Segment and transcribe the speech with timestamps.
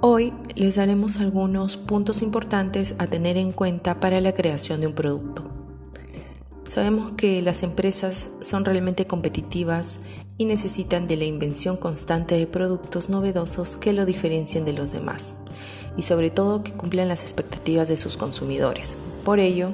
[0.00, 4.92] Hoy les daremos algunos puntos importantes a tener en cuenta para la creación de un
[4.92, 5.50] producto.
[6.66, 9.98] Sabemos que las empresas son realmente competitivas
[10.36, 15.34] y necesitan de la invención constante de productos novedosos que lo diferencien de los demás
[15.96, 18.98] y sobre todo que cumplan las expectativas de sus consumidores.
[19.24, 19.72] Por ello,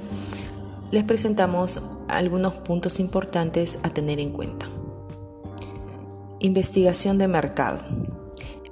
[0.90, 4.68] les presentamos algunos puntos importantes a tener en cuenta.
[6.38, 7.80] Investigación de mercado.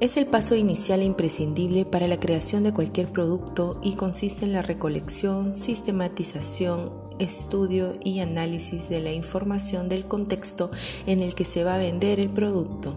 [0.02, 4.52] Es el paso inicial e imprescindible para la creación de cualquier producto y consiste en
[4.52, 10.73] la recolección, sistematización, estudio y análisis de la información del contexto
[11.06, 12.97] en el que se va a vender el producto,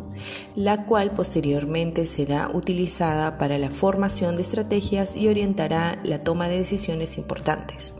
[0.55, 6.57] la cual posteriormente será utilizada para la formación de estrategias y orientará la toma de
[6.57, 7.93] decisiones importantes.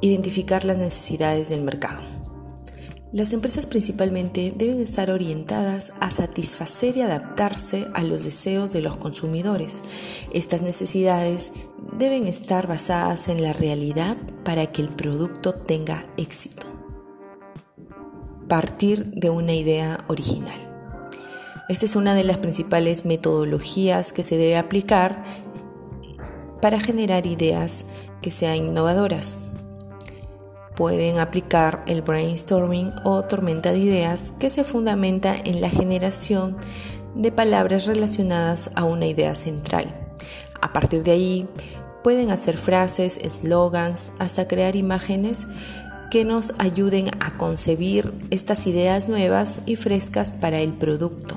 [0.00, 2.19] Identificar las necesidades del mercado.
[3.12, 8.96] Las empresas principalmente deben estar orientadas a satisfacer y adaptarse a los deseos de los
[8.98, 9.82] consumidores.
[10.32, 11.50] Estas necesidades
[11.98, 16.68] deben estar basadas en la realidad para que el producto tenga éxito.
[18.46, 20.58] Partir de una idea original.
[21.68, 25.24] Esta es una de las principales metodologías que se debe aplicar
[26.62, 27.86] para generar ideas
[28.22, 29.49] que sean innovadoras
[30.80, 36.56] pueden aplicar el brainstorming o tormenta de ideas que se fundamenta en la generación
[37.14, 39.94] de palabras relacionadas a una idea central.
[40.62, 41.48] A partir de ahí,
[42.02, 45.46] pueden hacer frases, eslogans, hasta crear imágenes
[46.10, 51.36] que nos ayuden a concebir estas ideas nuevas y frescas para el producto.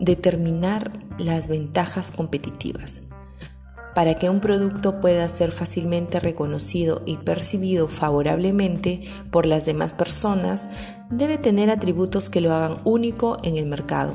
[0.00, 3.02] Determinar las ventajas competitivas.
[3.94, 10.68] Para que un producto pueda ser fácilmente reconocido y percibido favorablemente por las demás personas,
[11.10, 14.14] debe tener atributos que lo hagan único en el mercado.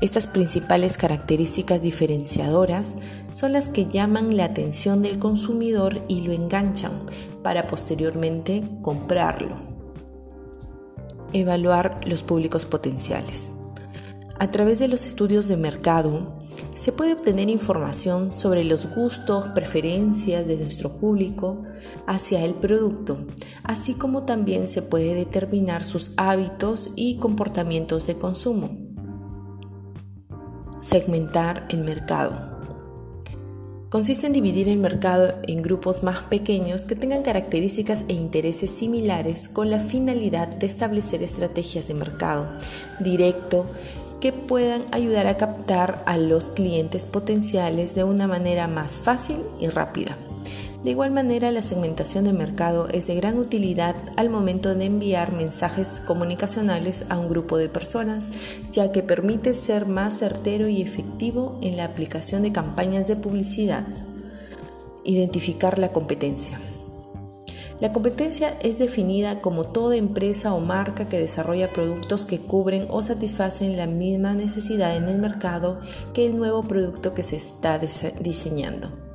[0.00, 2.96] Estas principales características diferenciadoras
[3.30, 6.92] son las que llaman la atención del consumidor y lo enganchan
[7.42, 9.56] para posteriormente comprarlo.
[11.32, 13.52] Evaluar los públicos potenciales.
[14.38, 16.39] A través de los estudios de mercado,
[16.80, 21.64] se puede obtener información sobre los gustos, preferencias de nuestro público
[22.06, 23.18] hacia el producto,
[23.64, 28.78] así como también se puede determinar sus hábitos y comportamientos de consumo.
[30.80, 32.48] Segmentar el mercado.
[33.90, 39.50] Consiste en dividir el mercado en grupos más pequeños que tengan características e intereses similares
[39.50, 42.48] con la finalidad de establecer estrategias de mercado
[43.00, 43.66] directo
[44.20, 49.68] que puedan ayudar a captar a los clientes potenciales de una manera más fácil y
[49.68, 50.16] rápida.
[50.84, 55.32] De igual manera, la segmentación de mercado es de gran utilidad al momento de enviar
[55.32, 58.30] mensajes comunicacionales a un grupo de personas,
[58.72, 63.84] ya que permite ser más certero y efectivo en la aplicación de campañas de publicidad.
[65.04, 66.58] Identificar la competencia.
[67.80, 73.00] La competencia es definida como toda empresa o marca que desarrolla productos que cubren o
[73.00, 75.80] satisfacen la misma necesidad en el mercado
[76.12, 79.09] que el nuevo producto que se está diseñando.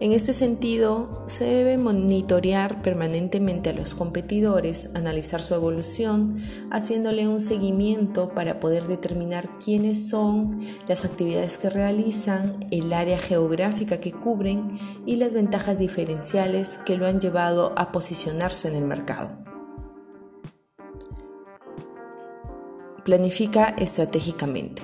[0.00, 6.42] En este sentido, se debe monitorear permanentemente a los competidores, analizar su evolución,
[6.72, 13.98] haciéndole un seguimiento para poder determinar quiénes son, las actividades que realizan, el área geográfica
[13.98, 14.68] que cubren
[15.06, 19.30] y las ventajas diferenciales que lo han llevado a posicionarse en el mercado.
[23.04, 24.82] Planifica estratégicamente.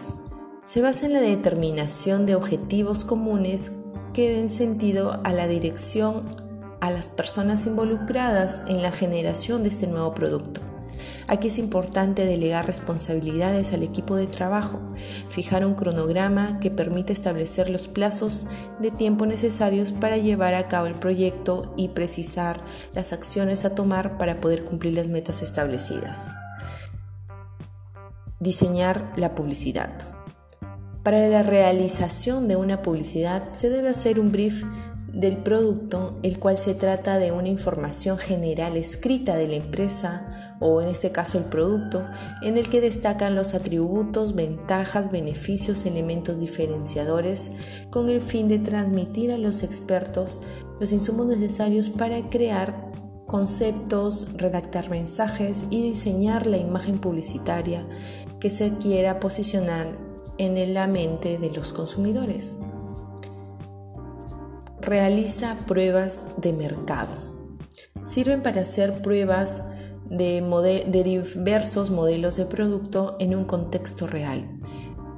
[0.64, 3.72] Se basa en la determinación de objetivos comunes
[4.18, 6.24] que den sentido a la dirección
[6.80, 10.60] a las personas involucradas en la generación de este nuevo producto.
[11.28, 14.80] Aquí es importante delegar responsabilidades al equipo de trabajo,
[15.28, 18.48] fijar un cronograma que permite establecer los plazos
[18.80, 22.60] de tiempo necesarios para llevar a cabo el proyecto y precisar
[22.94, 26.26] las acciones a tomar para poder cumplir las metas establecidas.
[28.40, 30.17] Diseñar la publicidad.
[31.08, 34.62] Para la realización de una publicidad se debe hacer un brief
[35.10, 40.82] del producto, el cual se trata de una información general escrita de la empresa o
[40.82, 42.04] en este caso el producto,
[42.42, 47.52] en el que destacan los atributos, ventajas, beneficios, elementos diferenciadores,
[47.88, 50.40] con el fin de transmitir a los expertos
[50.78, 52.92] los insumos necesarios para crear
[53.26, 57.86] conceptos, redactar mensajes y diseñar la imagen publicitaria
[58.40, 60.07] que se quiera posicionar
[60.38, 62.54] en la mente de los consumidores.
[64.80, 67.12] Realiza pruebas de mercado.
[68.04, 69.64] Sirven para hacer pruebas
[70.08, 74.48] de, diversos modelos de producto en un contexto real.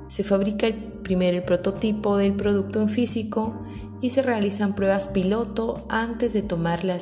[0.09, 0.67] Se fabrica
[1.03, 3.63] primero el prototipo del producto en físico
[4.03, 6.99] y se realizan pruebas piloto antes de tomar la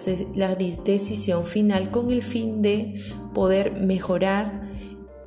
[0.56, 3.00] decisión final con el fin de
[3.32, 4.68] poder mejorar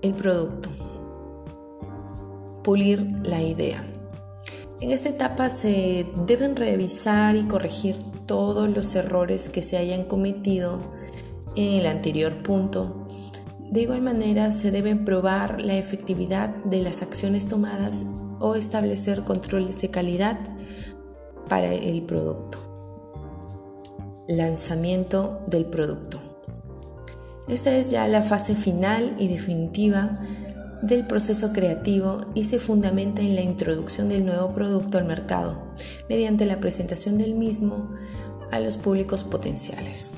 [0.02, 0.70] el producto,
[2.64, 3.84] pulir la idea.
[4.80, 10.80] En esta etapa se deben revisar y corregir todos los errores que se hayan cometido
[11.56, 13.08] en el anterior punto.
[13.70, 18.04] De igual manera, se deben probar la efectividad de las acciones tomadas
[18.40, 20.40] o establecer controles de calidad
[21.48, 22.58] para el producto.
[24.28, 26.20] Lanzamiento del producto.
[27.48, 30.20] Esta es ya la fase final y definitiva
[30.82, 35.62] del proceso creativo y se fundamenta en la introducción del nuevo producto al mercado
[36.10, 37.90] mediante la presentación del mismo
[38.52, 40.12] a los públicos potenciales.